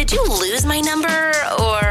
[0.00, 1.82] Did you lose my number or.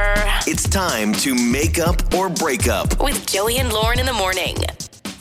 [0.48, 3.00] It's time to make up or break up.
[3.00, 4.56] With Joey and Lauren in the morning.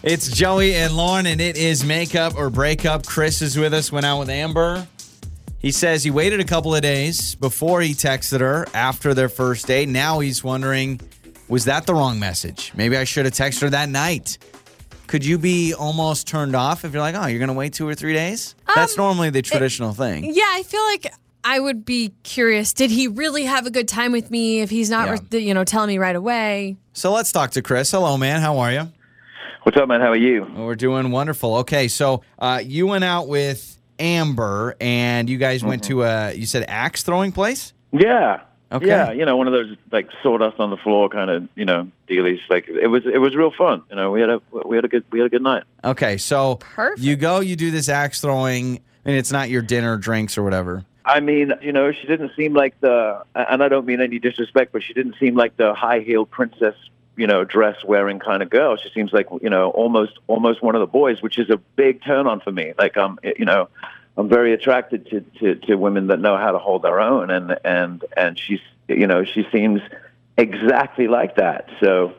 [0.02, 3.04] It's Joey and Lauren, and it is make up or break up.
[3.04, 4.88] Chris is with us, went out with Amber.
[5.58, 9.66] He says he waited a couple of days before he texted her after their first
[9.66, 9.90] date.
[9.90, 10.98] Now he's wondering,
[11.46, 12.72] was that the wrong message?
[12.74, 14.38] Maybe I should have texted her that night.
[15.08, 17.86] Could you be almost turned off if you're like, oh, you're going to wait two
[17.86, 18.54] or three days?
[18.74, 20.24] That's um, normally the traditional thing.
[20.24, 21.12] Yeah, I feel like
[21.48, 22.74] I would be curious.
[22.74, 25.38] Did he really have a good time with me if he's not, Yeah.
[25.38, 26.76] you know, telling me right away?
[26.92, 27.90] So let's talk to Chris.
[27.90, 28.42] Hello, man.
[28.42, 28.92] How are you?
[29.62, 30.02] What's up, man?
[30.02, 30.46] How are you?
[30.54, 31.56] Well, we're doing wonderful.
[31.56, 36.44] Okay, so uh, you went out with Amber, and you guys went to a you
[36.44, 37.72] said axe throwing place.
[37.92, 38.40] Yeah.
[38.70, 38.86] Okay.
[38.86, 41.88] Yeah, you know, one of those like sawdust on the floor kind of, you know,
[42.10, 42.40] dealies.
[42.50, 43.82] Like it was, it was real fun.
[43.88, 45.64] You know, we had a, we had a good, we had a good night.
[45.82, 47.00] Okay, so Perfect.
[47.00, 50.84] you go, you do this axe throwing, and it's not your dinner, drinks, or whatever.
[51.08, 54.72] I mean, you know, she didn't seem like the, and I don't mean any disrespect,
[54.72, 56.74] but she didn't seem like the high heeled princess,
[57.16, 58.76] you know, dress wearing kind of girl.
[58.76, 62.04] She seems like, you know, almost, almost one of the boys, which is a big
[62.04, 62.74] turn on for me.
[62.78, 63.68] Like, um, you know,
[64.18, 67.56] I'm very attracted to, to, to women that know how to hold their own, and
[67.64, 69.80] and and she's, you know, she seems
[70.36, 71.70] exactly like that.
[71.78, 72.14] So,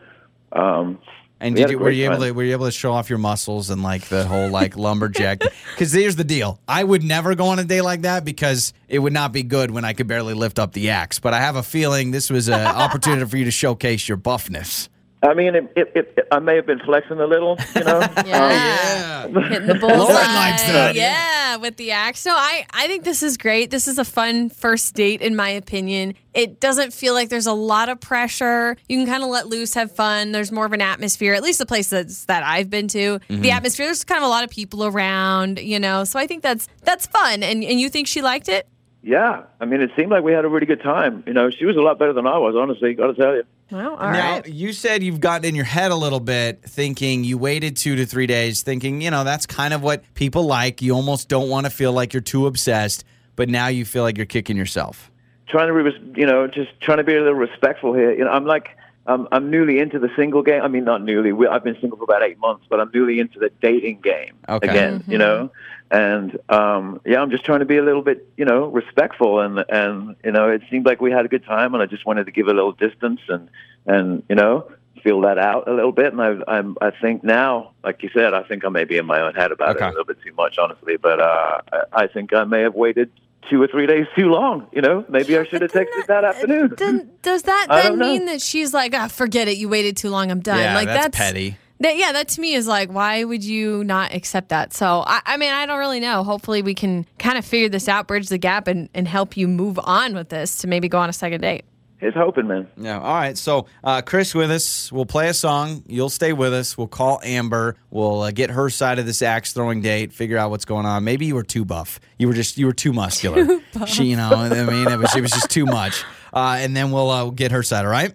[0.53, 0.99] um,
[1.41, 3.19] And We did you, were you able to were you able to show off your
[3.19, 5.39] muscles and like the whole like lumberjack?
[5.73, 8.99] Because here's the deal: I would never go on a day like that because it
[8.99, 11.19] would not be good when I could barely lift up the axe.
[11.19, 14.89] But I have a feeling this was an opportunity for you to showcase your buffness.
[15.21, 17.99] I mean, it, it, it, I may have been flexing a little, you know.
[18.25, 19.27] Yeah.
[19.27, 19.49] Yeah.
[19.49, 20.13] Hitting the bullseye.
[20.13, 20.95] likes that.
[20.95, 22.19] Yeah, with the axe.
[22.21, 23.69] So I, I think this is great.
[23.69, 26.13] This is a fun first date, in my opinion.
[26.33, 28.77] It doesn't feel like there's a lot of pressure.
[28.87, 30.31] You can kind of let loose, have fun.
[30.31, 33.19] There's more of an atmosphere, at least the places that I've been to.
[33.19, 33.41] Mm-hmm.
[33.41, 36.05] The atmosphere, there's kind of a lot of people around, you know.
[36.05, 37.43] So I think that's that's fun.
[37.43, 38.67] And and you think she liked it?
[39.01, 41.23] Yeah, I mean, it seemed like we had a really good time.
[41.25, 42.93] You know, she was a lot better than I was, honestly.
[42.93, 43.43] Got to tell you.
[43.71, 44.47] Well, all now right.
[44.47, 48.05] you said you've gotten in your head a little bit, thinking you waited two to
[48.05, 50.81] three days, thinking you know that's kind of what people like.
[50.81, 53.03] You almost don't want to feel like you're too obsessed,
[53.35, 55.11] but now you feel like you're kicking yourself.
[55.47, 58.11] Trying to, be, you know, just trying to be a little respectful here.
[58.13, 58.69] You know, I'm like,
[59.07, 60.61] um, I'm newly into the single game.
[60.61, 61.33] I mean, not newly.
[61.33, 64.35] We, I've been single for about eight months, but I'm newly into the dating game
[64.47, 64.67] Okay.
[64.67, 65.03] again.
[65.07, 65.51] You know,
[65.89, 69.39] and um, yeah, I'm just trying to be a little bit, you know, respectful.
[69.39, 72.05] And and you know, it seemed like we had a good time, and I just
[72.05, 73.49] wanted to give a little distance and
[73.85, 74.71] and you know.
[75.01, 76.75] Feel that out a little bit, and I, I'm.
[76.81, 79.53] I think now, like you said, I think I may be in my own head
[79.53, 79.85] about Okay.
[79.85, 80.97] it a little bit too much, honestly.
[80.97, 83.09] But uh, I, I think I may have waited
[83.49, 84.67] two or three days too long.
[84.73, 86.73] You know, maybe I should have texted that afternoon.
[86.77, 88.09] Then, does that then don't know.
[88.09, 90.59] mean that she's like, ah, forget it, you waited too long, I'm done?
[90.59, 91.57] Yeah, like that's petty.
[91.79, 94.73] That, yeah, that to me is like, why would you not accept that?
[94.73, 96.25] So, I, I mean, I don't really know.
[96.25, 99.47] Hopefully, we can kind of figure this out, bridge the gap, and, and help you
[99.47, 101.63] move on with this to maybe go on a second date.
[101.99, 102.67] Here's hoping, man.
[102.77, 102.97] Yeah.
[102.97, 103.37] All right.
[103.37, 104.89] So, uh, Chris with us.
[104.89, 105.83] We'll play a song.
[105.85, 106.77] You'll stay with us.
[106.77, 107.75] We'll call Amber.
[107.91, 110.13] We'll uh, get her side of this axe throwing date.
[110.13, 111.03] Figure out what's going on.
[111.03, 111.99] Maybe you were too buff.
[112.17, 113.59] You were just you were too muscular.
[113.85, 116.05] she, you know, I mean, it was it was just too much.
[116.33, 117.83] Uh, and then we'll uh, get her side.
[117.83, 118.13] All right.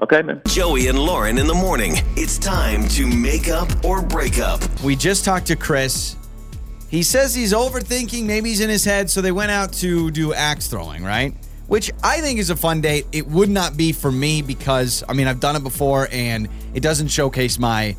[0.00, 0.40] Okay, man.
[0.46, 1.94] Joey and Lauren in the morning.
[2.16, 4.60] It's time to make up or break up.
[4.82, 6.16] We just talked to Chris.
[6.88, 8.24] He says he's overthinking.
[8.24, 9.10] Maybe he's in his head.
[9.10, 11.34] So they went out to do axe throwing, right?
[11.66, 13.06] Which I think is a fun date.
[13.12, 16.80] It would not be for me because, I mean, I've done it before and it
[16.80, 17.96] doesn't showcase my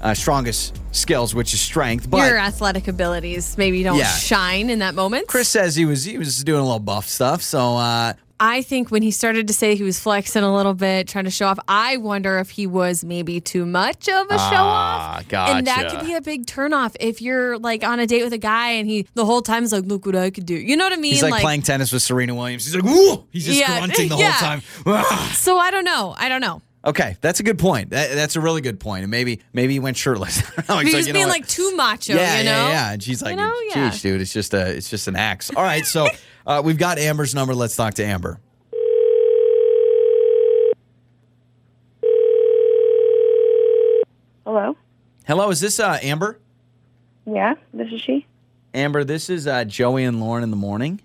[0.00, 2.08] uh, strongest skills, which is strength.
[2.08, 4.06] But Your athletic abilities maybe don't Yeah.
[4.14, 5.26] shine in that moment.
[5.26, 7.42] Chris says he was he was doing a little buff stuff.
[7.42, 11.08] So uh, I think when he started to say he was flexing a little bit,
[11.08, 14.54] trying to show off, I wonder if he was maybe too much of a show
[14.54, 15.32] Ah, off.
[15.32, 18.38] And that could be a big turnoff if you're like on a date with a
[18.38, 20.54] guy and he the whole time is like, look what I could do.
[20.54, 21.12] You know what I mean?
[21.14, 22.64] he's like, playing tennis with Serena Williams.
[22.64, 24.30] He's like, ooh, he's just Yeah, grunting the yeah.
[24.32, 24.62] whole time.
[24.86, 25.32] Ah.
[25.36, 26.14] So I don't know.
[26.16, 26.62] I don't know.
[26.84, 27.90] Okay, that's a good point.
[27.90, 29.02] That, that's a really good point.
[29.02, 30.38] And maybe maybe he went shirtless.
[30.58, 30.76] I don't know.
[30.78, 31.40] He He's was like, you know being what?
[31.40, 32.50] like too macho, yeah, you know?
[32.50, 32.92] yeah, yeah.
[32.92, 33.90] And she's like, know, yeah.
[33.90, 36.06] "Geez, dude, it's just a, it's just an axe." All right, so
[36.48, 37.54] uh, we've got Amber's number.
[37.54, 38.40] Let's talk to Amber.
[44.44, 44.76] Hello.
[45.26, 46.38] Hello, is this uh, Amber?
[47.26, 48.26] Yeah, this is she.
[48.72, 51.00] Amber, this is uh, Joey and Lauren in the morning,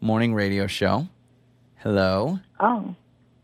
[0.00, 1.06] morning radio show.
[1.76, 2.40] Hello.
[2.58, 2.94] Oh,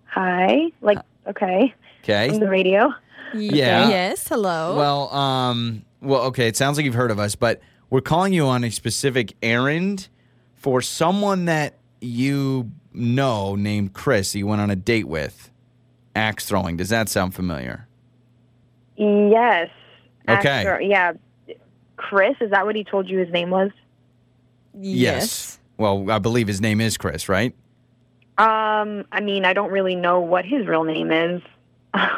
[0.06, 0.72] hi.
[0.80, 0.98] Like,
[1.28, 2.30] okay, Okay.
[2.30, 2.92] on the radio.
[3.32, 3.88] Yeah.
[3.88, 4.26] Yes.
[4.26, 4.76] Hello.
[4.76, 6.48] Well, um, well, okay.
[6.48, 10.08] It sounds like you've heard of us, but we're calling you on a specific errand
[10.64, 14.34] for someone that you know named Chris.
[14.34, 15.50] You went on a date with.
[16.16, 16.78] Axe throwing.
[16.78, 17.86] Does that sound familiar?
[18.96, 19.68] Yes.
[20.26, 20.48] Okay.
[20.48, 21.12] Astro- yeah.
[21.96, 23.72] Chris, is that what he told you his name was?
[24.72, 25.58] Yes.
[25.76, 27.54] Well, I believe his name is Chris, right?
[28.38, 31.42] Um, I mean, I don't really know what his real name is,
[31.94, 32.10] to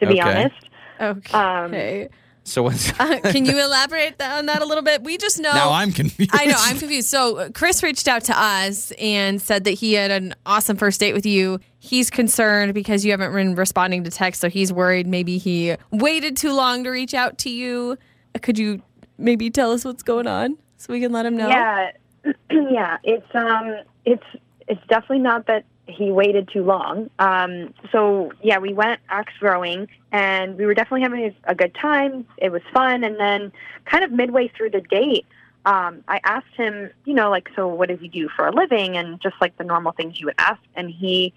[0.00, 0.20] be Okay.
[0.20, 0.68] honest.
[1.00, 2.08] Okay.
[2.50, 5.02] So what's Uh, can you elaborate on that a little bit?
[5.04, 5.52] We just know.
[5.52, 5.70] now?
[5.70, 6.30] I'm confused.
[6.34, 7.08] I know, I'm confused.
[7.08, 10.98] So, uh, Chris reached out to us and said that he had an awesome first
[10.98, 11.60] date with you.
[11.78, 16.36] He's concerned because you haven't been responding to text, so he's worried maybe he waited
[16.36, 17.96] too long to reach out to you.
[18.34, 18.82] Uh, Could you
[19.16, 21.48] maybe tell us what's going on so we can let him know?
[21.48, 21.92] Yeah,
[22.50, 22.98] yeah.
[23.04, 24.26] It's um, it's
[24.66, 27.10] it's definitely not that he waited too long.
[27.18, 32.26] Um, so yeah, we went axe throwing, and we were definitely having a, good time.
[32.38, 33.52] It was fun, and then
[33.84, 35.26] kind of midway through the date.
[35.66, 38.96] Um, I asked him, you know, like, so what does he do for a living?
[38.96, 40.60] And just like the normal things you would ask.
[40.74, 41.34] And he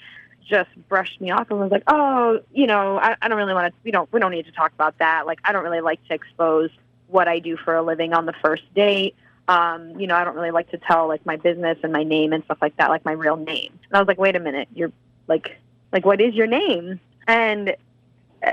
[0.50, 3.74] just brushed me off and was like, oh, you know, I, I don't really want
[3.74, 5.26] to, we don't, we don't need to talk about that.
[5.26, 6.70] Like, I don't really like to expose
[7.08, 9.16] what I do for a living on the first date.
[9.48, 12.31] Um, you know, I don't really like to tell like my business and my name
[12.31, 13.78] and stuff like that, like my real name.
[13.90, 14.92] And I was like, wait a minute, you're
[15.28, 15.57] like,
[15.92, 17.00] like, what is your name?
[17.28, 17.75] And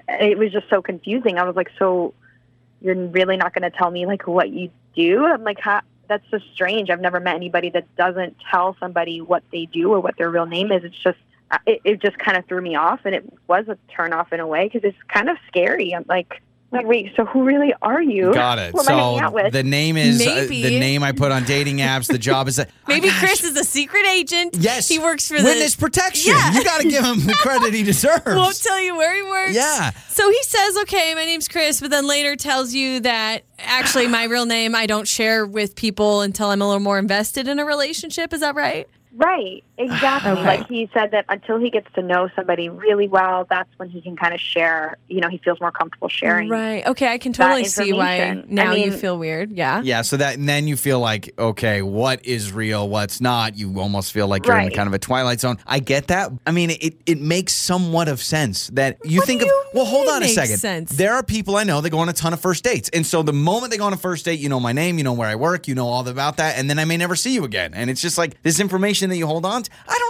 [0.08, 1.38] it was just so confusing.
[1.38, 2.14] I was like, so
[2.80, 5.24] you're really not going to tell me like what you do?
[5.24, 5.82] I'm like, how?
[6.08, 6.90] That's so strange.
[6.90, 10.46] I've never met anybody that doesn't tell somebody what they do or what their real
[10.46, 10.82] name is.
[10.82, 11.18] It's just,
[11.66, 14.40] it, it just kind of threw me off, and it was a turn off in
[14.40, 15.94] a way because it's kind of scary.
[15.94, 18.32] I'm like, like, wait, so who really are you?
[18.32, 18.72] Got it.
[18.72, 21.44] Who am I hanging out So the name is uh, the name I put on
[21.44, 22.06] dating apps.
[22.06, 23.18] The job is that Maybe Oh, gosh.
[23.20, 24.56] Chris is a secret agent.
[24.58, 25.44] Yes, He works for the.
[25.44, 26.32] witness protection.
[26.34, 26.52] Yeah.
[26.52, 28.24] You got to give him the credit he deserves.
[28.26, 29.54] Won't tell you where he works.
[29.54, 29.90] Yeah.
[30.08, 34.24] So he says, okay, my name's Chris, but then later tells you that actually my
[34.24, 37.64] real name I don't share with people until I'm a little more invested in a
[37.64, 38.32] relationship.
[38.32, 38.88] Is that right?
[39.12, 40.30] Right, exactly.
[40.32, 40.42] Okay.
[40.44, 44.00] Like he said that until he gets to know somebody really well, that's when he
[44.00, 44.96] can kind of share.
[45.08, 46.48] You know, he feels more comfortable sharing.
[46.48, 46.86] Right.
[46.86, 49.50] Okay, I can totally see why now I you feel weird.
[49.52, 49.82] Yeah.
[49.82, 53.56] Yeah, so that and then you feel like, okay, what is real, what's not?
[53.56, 55.58] You almost feel like you're in kind of a twilight zone.
[55.66, 56.30] I get that.
[56.46, 59.48] I mean, it it makes somewhat of sense that you What think do of.
[59.48, 60.58] you well, hold on a second.
[60.58, 60.92] sense?
[60.92, 63.22] There are people I know that go on a ton of first dates, and so
[63.22, 65.28] the moment they go on a first date, you know my name, you know where
[65.28, 67.74] I work, you know all about that, and then I may never see you again.
[67.74, 69.70] And it's just like this information that you hold on to.
[69.88, 70.09] I don't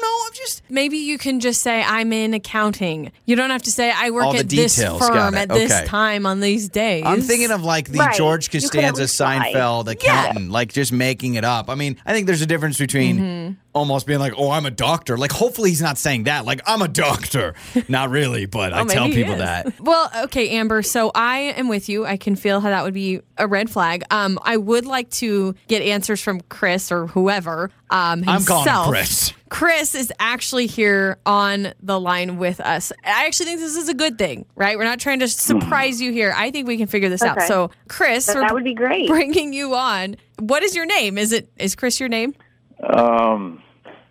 [0.58, 0.74] know.
[0.74, 3.12] Maybe you can just say I'm in accounting.
[3.26, 5.38] You don't have to say I work All the at this details, got firm it.
[5.38, 7.04] at this time on these days.
[7.06, 8.16] I'm thinking of like the Right.
[8.16, 9.52] George You could at Costanza least lie.
[9.54, 11.68] Seinfeld accountant, like just making it up.
[11.70, 13.52] I mean, I think there's a difference between Mm-hmm.
[13.72, 16.44] almost being like, "Oh, I'm a doctor." Like, hopefully he's not saying that.
[16.44, 17.54] Like, I'm a doctor.
[17.88, 19.38] not really, but I Oh, tell people is.
[19.40, 19.80] that.
[19.80, 20.82] Well, okay, Amber.
[20.82, 22.04] So I am with you.
[22.06, 24.02] I can feel how that would be a red flag.
[24.10, 27.70] Um, I would like to get answers from Chris or whoever.
[27.90, 28.90] Um, I'm calling.
[28.90, 29.32] Chris.
[29.50, 32.92] Chris is actually here on the line with us.
[33.04, 34.78] I actually think this is a good thing, right?
[34.78, 36.32] We're not trying to surprise you here.
[36.34, 37.42] I think we can figure this out.
[37.42, 39.08] So, Chris, That, that would be great.
[39.08, 40.16] bringing you on.
[40.38, 41.18] What is your name?
[41.18, 42.34] Is it is Chris your name?
[42.82, 43.60] Um,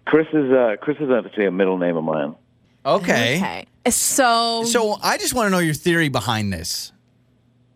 [0.06, 2.36] Chris is uh, Chris is actually a middle name of mine.
[2.86, 3.38] Okay.
[3.38, 3.66] Okay.
[3.90, 6.92] So, So I just want to know your theory behind this.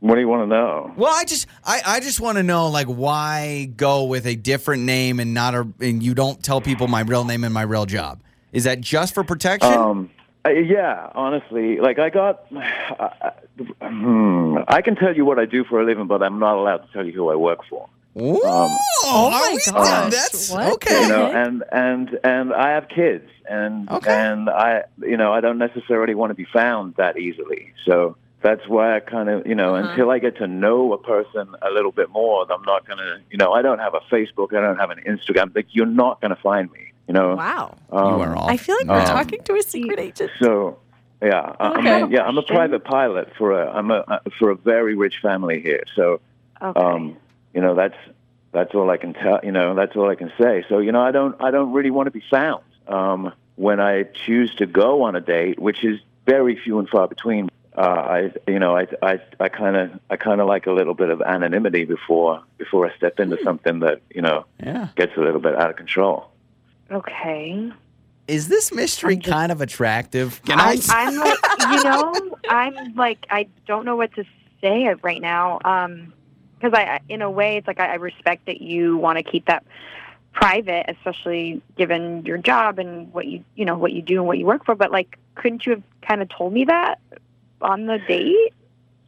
[0.04, 0.92] What do you want to know?
[0.98, 4.84] Well, I just I, I just want to know like why go with a different
[4.84, 7.86] name and not a and you don't tell people my real name and my real
[7.86, 8.22] job.
[8.52, 9.72] Is that just for protection?
[9.74, 10.10] Um,
[10.46, 12.46] uh, yeah, honestly, like I got.
[13.00, 13.32] Uh,
[13.82, 16.78] hmm, I can tell you what I do for a living, but I'm not allowed
[16.78, 17.88] to tell you who I work for.
[18.20, 19.38] Ooh, Oh my
[19.80, 21.04] are we- That's what okay.
[21.04, 24.12] You know, and and and I have kids, and Okay.
[24.12, 27.74] and I, you know, I don't necessarily want to be found that easily.
[27.86, 29.90] So that's why I kind of, you know, Uh-huh.
[29.90, 33.38] until I get to know a person a little bit more, I'm not gonna, you
[33.38, 35.56] know, I don't have a Facebook, I don't have an Instagram.
[35.56, 36.80] Like you're not gonna find me.
[37.08, 37.36] You know.
[37.36, 37.76] wow.
[37.90, 38.50] Um, you are all.
[38.50, 40.32] I feel like we're Um, talking to a secret agent.
[40.42, 40.80] So,
[41.22, 42.02] yeah, I, I Okay.
[42.02, 45.16] mean, yeah, I'm a private pilot for a, I'm a uh, for a very rich
[45.22, 45.84] family here.
[45.96, 46.22] So,
[46.62, 46.80] Okay.
[46.80, 47.18] um,
[47.54, 47.98] you know, that's
[48.54, 49.40] that's all I can tell.
[49.44, 50.64] You know, that's all I can say.
[50.70, 54.04] So, you know, I don't I don't really want to be found um, when I
[54.26, 57.50] choose to go on a date, which is very few and far between.
[57.76, 60.94] Uh, I, you know, I, I, I kind of, I kind of like a little
[60.94, 64.90] bit of anonymity before, before I step into something that, you know, yeah.
[64.96, 66.30] gets a little bit out of control.
[66.92, 67.72] okay.
[68.26, 70.42] Is this mystery kind of attractive?
[70.44, 70.78] Can I?
[70.90, 71.38] I'm, I'm like,
[71.72, 74.24] you know, I'm like, I don't know what to
[74.62, 75.60] say right now.
[75.66, 76.14] Um,
[76.56, 79.24] because I, I- in a way, it's like I, I respect that you want to
[79.24, 79.66] keep that
[80.32, 84.38] private, especially given your job and what you, you know, what you do and what
[84.38, 84.74] you work for.
[84.74, 87.00] But like, couldn't you have kind of told me that
[87.64, 88.54] on the date?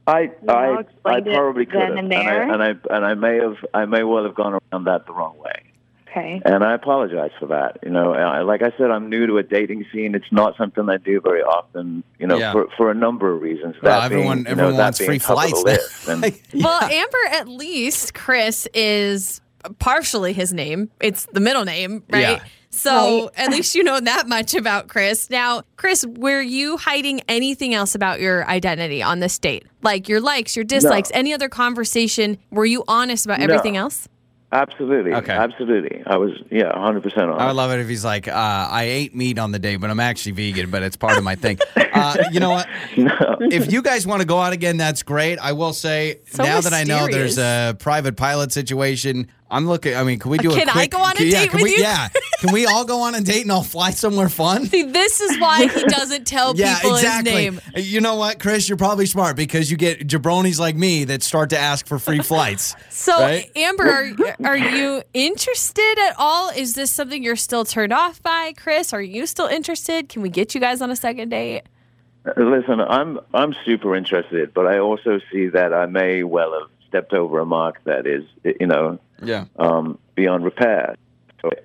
[0.08, 2.52] I, know, I, I probably could have, and I, there.
[2.52, 5.38] and I, and I may have, I may well have gone around that the wrong
[5.40, 5.64] way.
[6.08, 6.42] Okay.
[6.46, 7.80] And I apologize for that.
[7.84, 10.16] You know, I, like I said, I'm new to a dating scene.
[10.16, 12.04] It's not something I do very often.
[12.20, 12.54] You know, Yeah.
[12.54, 13.76] for for a number of reasons.
[13.82, 16.14] Well, that everyone- being, you everyone know, wants being free top of the flights now.
[16.24, 16.24] list.
[16.54, 19.42] And Well, Amber, at least Chris is
[19.80, 20.90] partially his name.
[21.02, 22.22] It's the middle name, right?
[22.22, 22.44] Yeah.
[22.76, 25.30] So at least you know that much about Chris.
[25.30, 29.66] Now, Chris, were you hiding anything else about your identity on this date?
[29.82, 32.38] Like your likes, your dislikes, any other conversation?
[32.52, 34.08] Were you honest about everything else?
[34.52, 35.14] Absolutely.
[35.14, 35.34] Okay.
[35.34, 36.02] Absolutely.
[36.06, 37.32] I was, yeah, 100% on.
[37.42, 39.90] I would love it if he's like, uh, I ate meat on the day, but
[39.90, 41.60] I'm actually vegan, but it's part of my thing.
[41.76, 42.68] Uh, you know what?
[42.98, 43.38] no.
[43.42, 45.40] If you guys want to go out again, that's great.
[45.40, 49.96] I will say, So now that I know there's a private pilot situation, I'm looking.
[49.96, 50.92] I mean, can we do a Can I quick?
[50.92, 51.82] go on a can- yeah, date can with we, you?
[51.82, 52.08] Yeah.
[52.40, 54.66] Can we all go on a date and I'll fly somewhere fun?
[54.66, 57.32] See, this is why he doesn't tell Yeah, people exactly.
[57.46, 57.62] his name.
[57.76, 58.68] You know what, Chris?
[58.70, 62.20] You're probably smart because you get jabronis like me that start to ask for free
[62.20, 62.76] flights.
[62.90, 63.52] So, Right?
[63.56, 66.50] Amber, are, are you interested at all?
[66.50, 68.94] Is this something you're still turned off by, Chris?
[68.94, 70.10] Are you still interested?
[70.10, 71.64] Can we get you guys on a second date?
[72.38, 77.14] Listen, I'm I'm super interested, but I also see that I may well have stepped
[77.14, 79.46] over a mark that is, you know, Yeah.
[79.60, 80.96] um, beyond repair.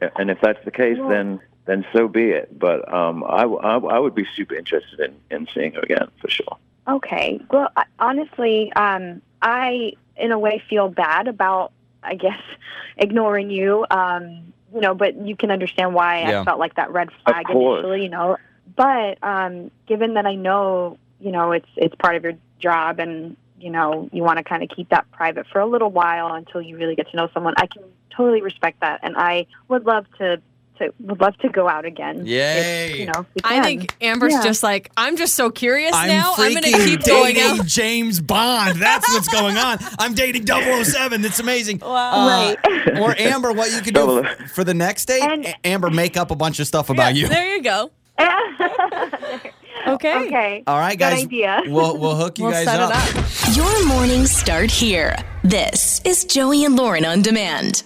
[0.01, 2.59] So, and if that's the case, then then so be it.
[2.59, 6.57] But um, i i would be super interested in, in seeing her again for sure.
[6.89, 7.41] Okay.
[7.51, 11.73] Well, I, honestly, um, I in a way feel bad about,
[12.03, 12.41] I guess,
[12.97, 13.87] ignoring you.
[13.91, 16.43] Um, you know, but you can understand why Yeah.
[16.43, 18.03] I felt like that red flag initially.
[18.03, 18.37] You know,
[18.77, 23.37] but um, given that I know, you know, it's it's part of your job, and
[23.61, 26.61] you know, you want to kind of keep that private for a little while until
[26.63, 27.55] you really get to know someone.
[27.57, 27.83] I can
[28.17, 30.41] totally respect that, and I would love to.
[30.79, 32.21] To, would love to go out again.
[32.21, 33.01] if, Yay.
[33.01, 34.43] you know, I think Amber's Yeah.
[34.43, 36.33] just like, I'm just so curious I'm now.
[36.39, 37.67] I'm going to freaking keep going dating out.
[37.67, 38.79] James Bond.
[38.81, 39.77] That's what's going on.
[39.99, 41.21] I'm dating 007.
[41.21, 41.81] That's amazing.
[41.81, 42.55] Wow.
[42.65, 44.25] Uh, or Amber, what you could do
[44.55, 47.29] for the next date, And- Amber, make up a bunch of stuff about you.
[47.29, 47.91] There you go.
[49.87, 50.27] Okay.
[50.27, 50.63] okay.
[50.67, 51.25] All right, guys.
[51.25, 51.57] Good guys.
[51.57, 51.63] idea.
[51.73, 52.91] We'll, we'll hook you We'll guys set up.
[52.91, 53.57] it up.
[53.57, 55.17] Your mornings start here.
[55.43, 57.83] This is Joey and Lauren on demand.